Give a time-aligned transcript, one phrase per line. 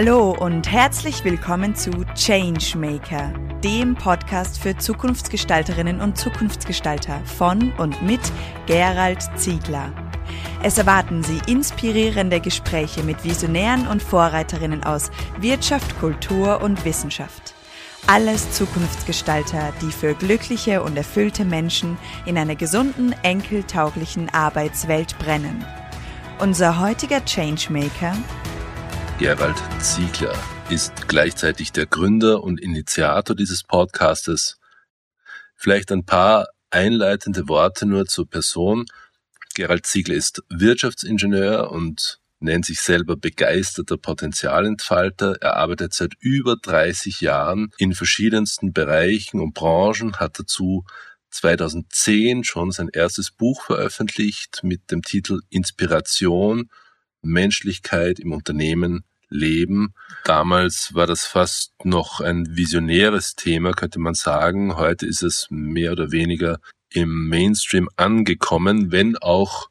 [0.00, 3.32] Hallo und herzlich willkommen zu Changemaker,
[3.64, 8.20] dem Podcast für Zukunftsgestalterinnen und Zukunftsgestalter von und mit
[8.66, 9.92] Gerald Ziegler.
[10.62, 17.54] Es erwarten Sie inspirierende Gespräche mit Visionären und Vorreiterinnen aus Wirtschaft, Kultur und Wissenschaft.
[18.06, 25.64] Alles Zukunftsgestalter, die für glückliche und erfüllte Menschen in einer gesunden, enkeltauglichen Arbeitswelt brennen.
[26.38, 28.14] Unser heutiger Changemaker
[29.18, 30.32] Gerald Ziegler
[30.70, 34.60] ist gleichzeitig der Gründer und Initiator dieses Podcastes.
[35.56, 38.86] Vielleicht ein paar einleitende Worte nur zur Person.
[39.56, 45.38] Gerald Ziegler ist Wirtschaftsingenieur und nennt sich selber begeisterter Potenzialentfalter.
[45.40, 50.84] Er arbeitet seit über 30 Jahren in verschiedensten Bereichen und Branchen, hat dazu
[51.30, 56.70] 2010 schon sein erstes Buch veröffentlicht mit dem Titel Inspiration,
[57.22, 59.94] Menschlichkeit im Unternehmen leben.
[60.24, 64.76] Damals war das fast noch ein visionäres Thema, könnte man sagen.
[64.76, 69.68] Heute ist es mehr oder weniger im Mainstream angekommen, wenn auch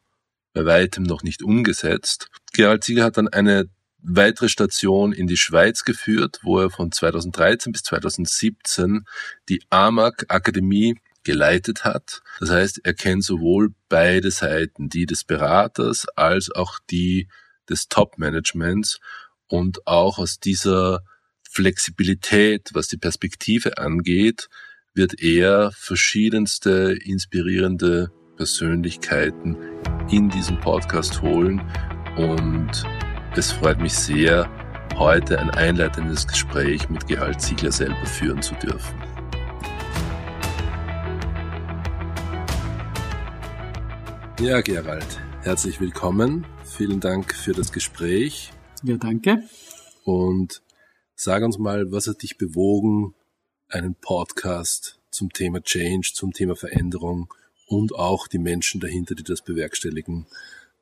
[0.54, 2.30] bei weitem noch nicht umgesetzt.
[2.54, 7.72] Gerald Ziegler hat dann eine weitere Station in die Schweiz geführt, wo er von 2013
[7.72, 9.06] bis 2017
[9.50, 12.22] die AMAG Akademie geleitet hat.
[12.40, 17.28] Das heißt, er kennt sowohl beide Seiten, die des Beraters als auch die
[17.70, 19.00] des Top-Managements
[19.48, 21.02] und auch aus dieser
[21.50, 24.50] Flexibilität, was die Perspektive angeht,
[24.94, 29.56] wird er verschiedenste inspirierende Persönlichkeiten
[30.10, 31.62] in diesen Podcast holen
[32.18, 32.84] und
[33.36, 34.50] es freut mich sehr,
[34.96, 38.96] heute ein einleitendes Gespräch mit Gerald Ziegler selber führen zu dürfen.
[44.40, 46.46] Ja, Gerald, herzlich willkommen.
[46.66, 48.52] Vielen Dank für das Gespräch.
[48.84, 49.44] Ja, danke.
[50.04, 50.62] Und
[51.16, 53.14] sag uns mal, was hat dich bewogen,
[53.70, 57.34] einen Podcast zum Thema Change, zum Thema Veränderung
[57.66, 60.26] und auch die Menschen dahinter, die das bewerkstelligen,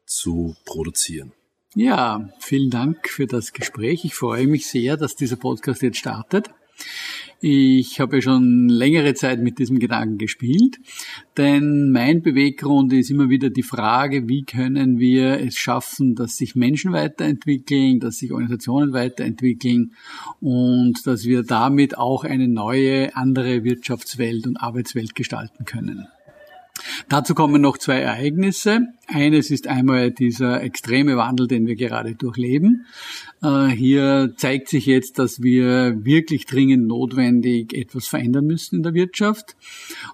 [0.08, 1.32] zu produzieren.
[1.76, 4.04] Ja, vielen Dank für das Gespräch.
[4.04, 6.50] Ich freue mich sehr, dass dieser Podcast jetzt startet.
[7.42, 10.78] Ich habe schon längere Zeit mit diesem Gedanken gespielt,
[11.38, 16.56] denn mein Beweggrund ist immer wieder die Frage, wie können wir es schaffen, dass sich
[16.56, 19.94] Menschen weiterentwickeln, dass sich Organisationen weiterentwickeln
[20.40, 26.08] und dass wir damit auch eine neue, andere Wirtschaftswelt und Arbeitswelt gestalten können.
[27.10, 28.82] Dazu kommen noch zwei Ereignisse.
[29.08, 32.86] Eines ist einmal dieser extreme Wandel, den wir gerade durchleben.
[33.44, 38.94] Äh, hier zeigt sich jetzt, dass wir wirklich dringend notwendig etwas verändern müssen in der
[38.94, 39.56] Wirtschaft.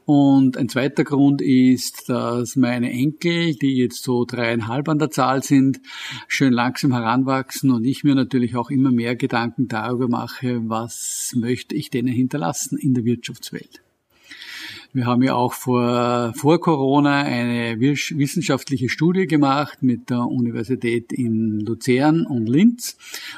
[0.05, 5.43] Und ein zweiter Grund ist, dass meine Enkel, die jetzt so dreieinhalb an der Zahl
[5.43, 5.79] sind,
[6.27, 11.75] schön langsam heranwachsen und ich mir natürlich auch immer mehr Gedanken darüber mache, was möchte
[11.75, 13.81] ich denen hinterlassen in der Wirtschaftswelt.
[14.93, 21.61] Wir haben ja auch vor, vor Corona eine wissenschaftliche Studie gemacht mit der Universität in
[21.61, 22.97] Luzern und Linz,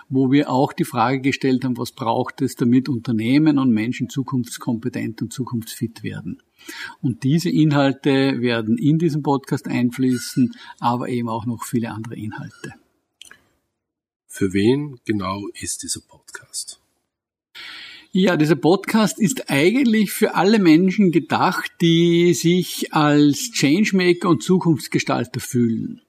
[0.09, 5.21] wo wir auch die Frage gestellt haben, was braucht es, damit Unternehmen und Menschen zukunftskompetent
[5.21, 6.41] und zukunftsfit werden.
[7.01, 12.73] Und diese Inhalte werden in diesen Podcast einfließen, aber eben auch noch viele andere Inhalte.
[14.25, 16.82] Für wen genau ist dieser Podcast?
[18.15, 25.39] Ja, dieser Podcast ist eigentlich für alle Menschen gedacht, die sich als Changemaker und Zukunftsgestalter
[25.39, 26.02] fühlen.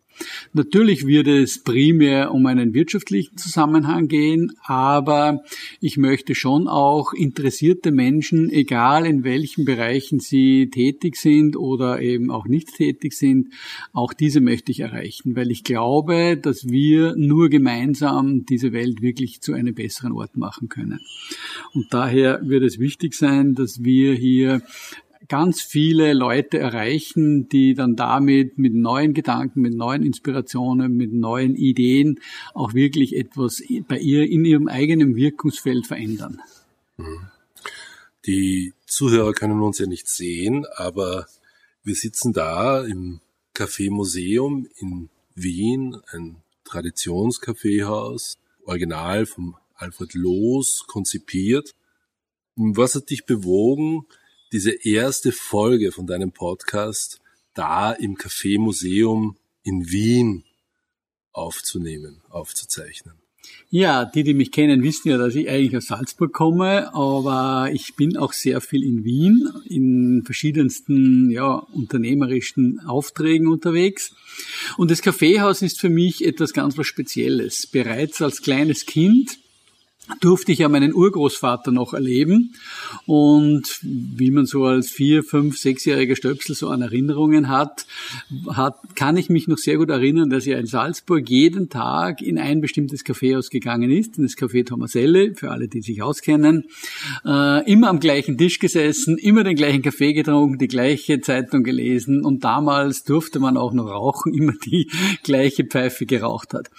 [0.52, 5.42] Natürlich wird es primär um einen wirtschaftlichen Zusammenhang gehen, aber
[5.80, 12.30] ich möchte schon auch interessierte Menschen, egal in welchen Bereichen sie tätig sind oder eben
[12.30, 13.52] auch nicht tätig sind,
[13.92, 19.40] auch diese möchte ich erreichen, weil ich glaube, dass wir nur gemeinsam diese Welt wirklich
[19.40, 21.00] zu einem besseren Ort machen können.
[21.72, 24.62] Und daher wird es wichtig sein, dass wir hier
[25.28, 31.56] ganz viele Leute erreichen, die dann damit mit neuen Gedanken, mit neuen Inspirationen, mit neuen
[31.56, 32.20] Ideen
[32.52, 36.40] auch wirklich etwas bei ihr in ihrem eigenen Wirkungsfeld verändern.
[36.96, 37.28] Mhm.
[38.26, 41.26] Die Zuhörer können uns ja nicht sehen, aber
[41.82, 43.20] wir sitzen da im
[43.54, 51.74] Café Museum in Wien, ein Traditionskaffeehaus, original vom Alfred Loos konzipiert.
[52.56, 54.06] Was hat dich bewogen,
[54.54, 57.20] diese erste Folge von deinem Podcast
[57.54, 60.44] da im Café Museum in Wien
[61.32, 63.14] aufzunehmen, aufzuzeichnen?
[63.68, 67.96] Ja, die, die mich kennen, wissen ja, dass ich eigentlich aus Salzburg komme, aber ich
[67.96, 74.14] bin auch sehr viel in Wien, in verschiedensten ja, unternehmerischen Aufträgen unterwegs.
[74.76, 77.66] Und das Kaffeehaus ist für mich etwas ganz was Spezielles.
[77.66, 79.36] Bereits als kleines Kind
[80.20, 82.54] durfte ich ja meinen Urgroßvater noch erleben.
[83.06, 87.86] Und wie man so als vier, fünf, sechsjähriger Stöpsel so an Erinnerungen hat,
[88.48, 92.38] hat, kann ich mich noch sehr gut erinnern, dass er in Salzburg jeden Tag in
[92.38, 96.64] ein bestimmtes Kaffeehaus gegangen ist, in das Café Thomaselle, für alle, die sich auskennen,
[97.24, 102.24] äh, immer am gleichen Tisch gesessen, immer den gleichen Kaffee getrunken, die gleiche Zeitung gelesen
[102.24, 104.90] und damals durfte man auch noch rauchen, immer die
[105.22, 106.70] gleiche Pfeife geraucht hat.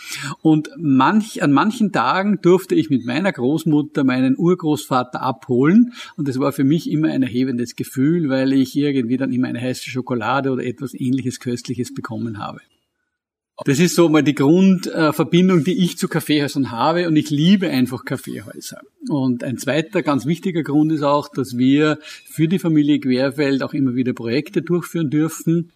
[0.41, 6.37] Und manch, an manchen Tagen durfte ich mit meiner Großmutter meinen Urgroßvater abholen und das
[6.37, 10.51] war für mich immer ein erhebendes Gefühl, weil ich irgendwie dann immer eine heiße Schokolade
[10.51, 12.59] oder etwas ähnliches Köstliches bekommen habe.
[13.63, 18.03] Das ist so mal die Grundverbindung, die ich zu Kaffeehäusern habe und ich liebe einfach
[18.03, 18.81] Kaffeehäuser.
[19.07, 23.73] Und ein zweiter ganz wichtiger Grund ist auch, dass wir für die Familie Querfeld auch
[23.73, 25.71] immer wieder Projekte durchführen dürfen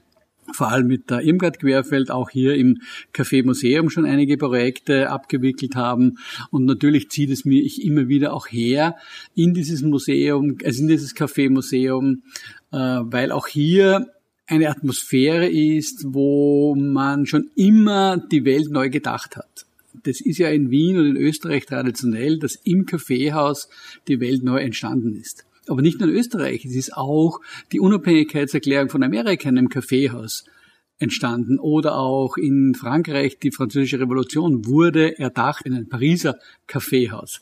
[0.54, 2.80] vor allem mit der Irmgard Querfeld auch hier im
[3.14, 6.18] Café Museum schon einige Projekte abgewickelt haben.
[6.52, 8.96] Und natürlich zieht es mir ich immer wieder auch her
[9.36, 12.24] in dieses Museum, also in dieses Café Museum,
[12.72, 14.08] äh, weil auch hier
[14.48, 19.66] eine Atmosphäre ist, wo man schon immer die Welt neu gedacht hat.
[20.04, 23.70] Das ist ja in Wien und in Österreich traditionell, dass im Kaffeehaus
[24.08, 25.46] die Welt neu entstanden ist.
[25.70, 27.40] Aber nicht nur in Österreich, es ist auch
[27.72, 30.46] die Unabhängigkeitserklärung von Amerika in einem Kaffeehaus
[30.98, 36.38] entstanden oder auch in Frankreich die französische Revolution wurde erdacht in einem Pariser
[36.68, 37.42] Kaffeehaus.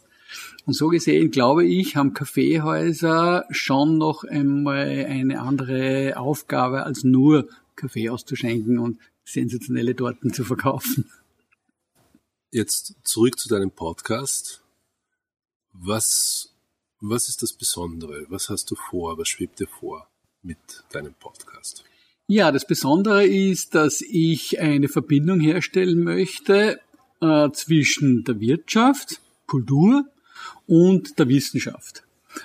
[0.66, 7.48] Und so gesehen, glaube ich, haben Kaffeehäuser schon noch einmal eine andere Aufgabe, als nur
[7.78, 11.10] Kaffee auszuschenken und sensationelle Torten zu verkaufen.
[12.52, 14.62] Jetzt zurück zu deinem Podcast.
[15.72, 16.57] Was
[17.00, 18.26] was ist das Besondere?
[18.30, 19.18] Was hast du vor?
[19.18, 20.08] Was schwebt dir vor
[20.42, 20.58] mit
[20.92, 21.84] deinem Podcast?
[22.28, 26.80] Ja, das Besondere ist, dass ich eine Verbindung herstellen möchte
[27.22, 30.06] äh, zwischen der Wirtschaft, Kultur
[30.66, 32.04] und der Wissenschaft.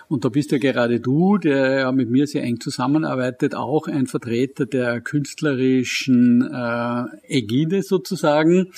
[0.08, 4.06] Und da bist ja gerade du, der ja mit mir sehr eng zusammenarbeitet, auch ein
[4.06, 8.68] Vertreter der künstlerischen äh, Ägide sozusagen.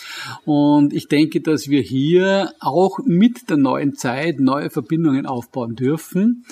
[0.44, 6.44] Und ich denke, dass wir hier auch mit der neuen Zeit neue Verbindungen aufbauen dürfen,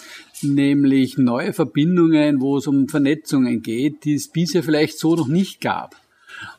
[0.42, 5.60] nämlich neue Verbindungen, wo es um Vernetzungen geht, die es bisher vielleicht so noch nicht
[5.60, 5.96] gab.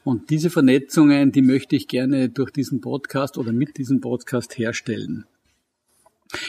[0.03, 5.25] Und diese Vernetzungen, die möchte ich gerne durch diesen Podcast oder mit diesem Podcast herstellen.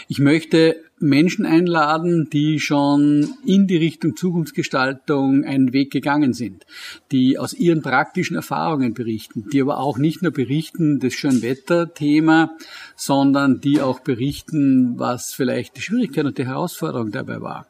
[0.09, 6.65] Ich möchte Menschen einladen, die schon in die Richtung Zukunftsgestaltung einen Weg gegangen sind,
[7.13, 12.57] die aus ihren praktischen Erfahrungen berichten, die aber auch nicht nur berichten das Schönwetter-Thema,
[12.97, 17.67] sondern die auch berichten, was vielleicht die Schwierigkeit und die Herausforderung dabei war.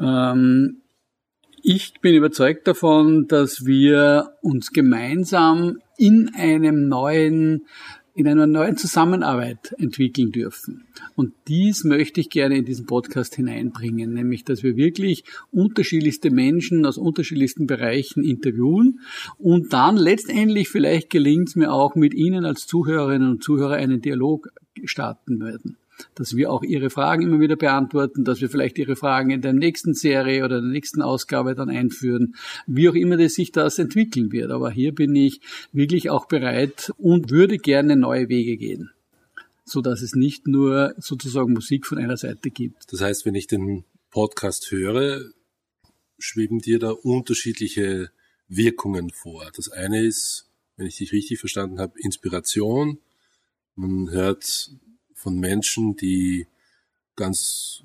[0.00, 0.78] Ähm,
[1.62, 7.66] ich bin überzeugt davon, dass wir uns gemeinsam in einem neuen
[8.14, 10.84] in einer neuen Zusammenarbeit entwickeln dürfen.
[11.16, 16.84] Und dies möchte ich gerne in diesen Podcast hineinbringen, nämlich dass wir wirklich unterschiedlichste Menschen
[16.84, 19.00] aus unterschiedlichsten Bereichen interviewen
[19.38, 24.00] und dann letztendlich vielleicht gelingt es mir auch mit Ihnen als Zuhörerinnen und Zuhörer einen
[24.00, 24.48] Dialog
[24.84, 25.76] starten werden
[26.14, 29.52] dass wir auch Ihre Fragen immer wieder beantworten, dass wir vielleicht Ihre Fragen in der
[29.52, 32.34] nächsten Serie oder der nächsten Ausgabe dann einführen,
[32.66, 34.50] wie auch immer das sich das entwickeln wird.
[34.50, 35.40] Aber hier bin ich
[35.72, 38.90] wirklich auch bereit und würde gerne neue Wege gehen
[39.64, 42.92] so dass es nicht nur sozusagen Musik von einer Seite gibt.
[42.92, 45.22] Das heißt, wenn ich den Podcast höre,
[46.18, 48.10] schweben dir da unterschiedliche
[48.48, 49.50] Wirkungen vor.
[49.56, 52.98] Das eine ist, wenn ich dich richtig verstanden habe, Inspiration.
[53.74, 54.70] Man hört
[55.22, 56.46] von Menschen, die
[57.16, 57.82] ganz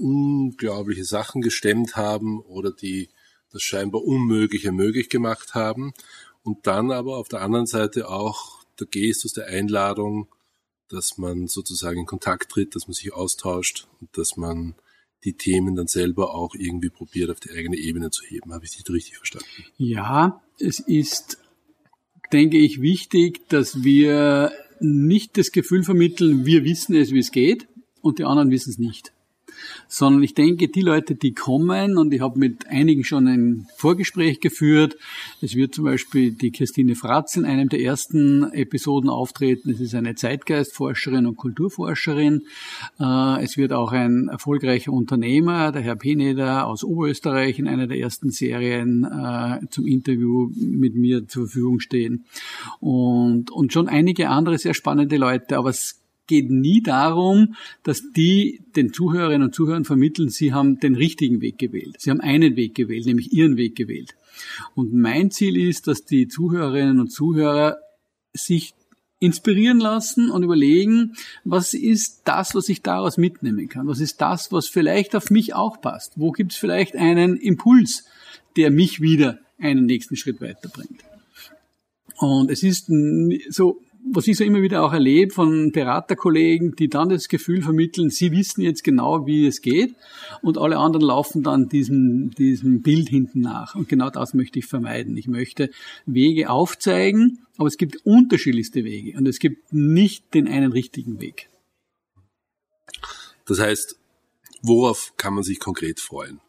[0.00, 3.08] unglaubliche Sachen gestemmt haben oder die
[3.50, 5.92] das scheinbar Unmögliche möglich gemacht haben.
[6.42, 10.28] Und dann aber auf der anderen Seite auch der Gestus der Einladung,
[10.88, 14.74] dass man sozusagen in Kontakt tritt, dass man sich austauscht und dass man
[15.24, 18.52] die Themen dann selber auch irgendwie probiert, auf die eigene Ebene zu heben.
[18.52, 19.64] Habe ich dich richtig verstanden?
[19.78, 21.38] Ja, es ist,
[22.32, 27.66] denke ich, wichtig, dass wir nicht das Gefühl vermitteln, wir wissen es, wie es geht
[28.00, 29.12] und die anderen wissen es nicht.
[29.88, 34.40] Sondern ich denke, die Leute, die kommen, und ich habe mit einigen schon ein Vorgespräch
[34.40, 34.96] geführt,
[35.40, 39.70] es wird zum Beispiel die Christine Fratz in einem der ersten Episoden auftreten.
[39.70, 42.42] Es ist eine Zeitgeistforscherin und Kulturforscherin.
[42.98, 47.98] Äh, es wird auch ein erfolgreicher Unternehmer, der Herr Peneder aus Oberösterreich, in einer der
[47.98, 52.24] ersten Serien äh, zum Interview mit mir zur Verfügung stehen.
[52.80, 55.58] Und, und schon einige andere sehr spannende Leute.
[55.58, 60.94] Aber es geht nie darum, dass die den Zuhörerinnen und Zuhörern vermitteln, sie haben den
[60.94, 61.96] richtigen Weg gewählt.
[61.98, 64.14] Sie haben einen Weg gewählt, nämlich ihren Weg gewählt.
[64.74, 67.78] Und mein Ziel ist, dass die Zuhörerinnen und Zuhörer
[68.32, 68.74] sich
[69.20, 71.14] inspirieren lassen und überlegen,
[71.44, 73.86] was ist das, was ich daraus mitnehmen kann?
[73.86, 76.14] Was ist das, was vielleicht auf mich auch passt?
[76.16, 78.04] Wo gibt es vielleicht einen Impuls,
[78.56, 81.04] der mich wieder einen nächsten Schritt weiterbringt?
[82.18, 82.90] Und es ist
[83.48, 83.80] so,
[84.12, 88.32] was ich so immer wieder auch erlebe von Beraterkollegen, die dann das Gefühl vermitteln, sie
[88.32, 89.94] wissen jetzt genau, wie es geht
[90.42, 93.74] und alle anderen laufen dann diesem, diesem Bild hinten nach.
[93.74, 95.16] Und genau das möchte ich vermeiden.
[95.16, 95.70] Ich möchte
[96.06, 101.48] Wege aufzeigen, aber es gibt unterschiedlichste Wege und es gibt nicht den einen richtigen Weg.
[103.46, 103.96] Das heißt,
[104.62, 106.40] worauf kann man sich konkret freuen?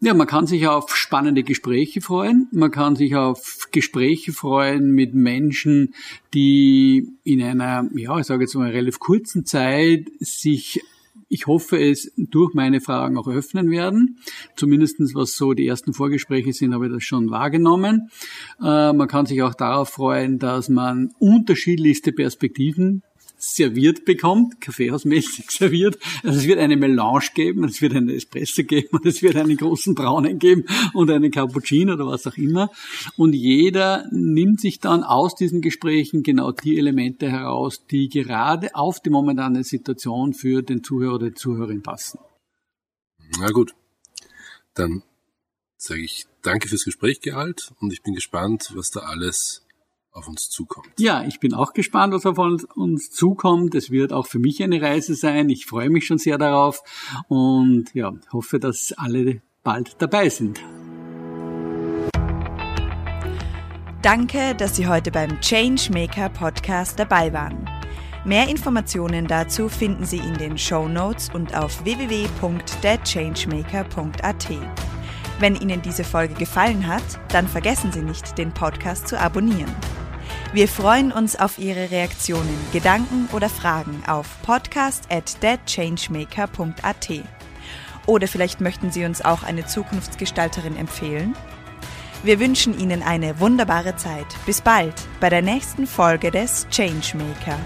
[0.00, 2.48] Ja, man kann sich auf spannende Gespräche freuen.
[2.52, 5.94] Man kann sich auf Gespräche freuen mit Menschen,
[6.34, 10.82] die in einer, ja, ich sage jetzt mal, relativ kurzen Zeit sich
[11.28, 14.18] ich hoffe es durch meine Fragen auch öffnen werden.
[14.56, 18.08] Zumindestens was so die ersten Vorgespräche sind, habe ich das schon wahrgenommen.
[18.62, 23.02] Äh, man kann sich auch darauf freuen, dass man unterschiedlichste Perspektiven
[23.52, 25.98] serviert bekommt, kaffeehausmäßig serviert.
[26.22, 29.94] Also es wird eine Melange geben, es wird einen Espresso geben es wird einen großen
[29.94, 32.70] Braunen geben und einen Cappuccino oder was auch immer.
[33.16, 39.00] Und jeder nimmt sich dann aus diesen Gesprächen genau die Elemente heraus, die gerade auf
[39.00, 42.18] die momentane Situation für den Zuhörer oder die Zuhörerin passen.
[43.38, 43.74] Na gut,
[44.74, 45.02] dann
[45.76, 49.63] sage ich danke fürs Gespräch, Gehalt, und ich bin gespannt, was da alles
[50.14, 50.88] auf uns zukommt.
[50.98, 53.74] Ja, ich bin auch gespannt, was auf uns zukommt.
[53.74, 55.50] Es wird auch für mich eine Reise sein.
[55.50, 56.82] Ich freue mich schon sehr darauf
[57.28, 60.60] und ja, hoffe, dass alle bald dabei sind.
[64.02, 67.68] Danke, dass Sie heute beim Changemaker Podcast dabei waren.
[68.24, 74.48] Mehr Informationen dazu finden Sie in den Show Notes und auf www.thechangemaker.at.
[75.40, 79.74] Wenn Ihnen diese Folge gefallen hat, dann vergessen Sie nicht, den Podcast zu abonnieren.
[80.54, 87.08] Wir freuen uns auf Ihre Reaktionen, Gedanken oder Fragen auf podcast at deadchangemaker.at.
[88.06, 91.34] Oder vielleicht möchten Sie uns auch eine Zukunftsgestalterin empfehlen?
[92.22, 94.28] Wir wünschen Ihnen eine wunderbare Zeit.
[94.46, 97.58] Bis bald bei der nächsten Folge des Changemaker.